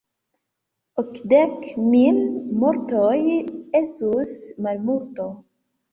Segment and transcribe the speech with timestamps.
[1.01, 2.17] Okdek mil
[2.63, 3.13] mortoj
[3.81, 4.37] estus
[4.69, 5.33] malmulto.